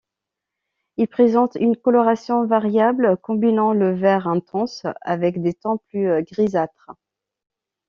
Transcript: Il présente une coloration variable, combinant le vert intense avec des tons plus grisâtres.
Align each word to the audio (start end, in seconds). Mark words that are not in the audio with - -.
Il 0.97 1.07
présente 1.07 1.53
une 1.59 1.77
coloration 1.77 2.47
variable, 2.47 3.17
combinant 3.21 3.71
le 3.71 3.91
vert 3.93 4.25
intense 4.27 4.81
avec 5.01 5.39
des 5.43 5.53
tons 5.53 5.77
plus 5.91 6.23
grisâtres. 6.23 6.89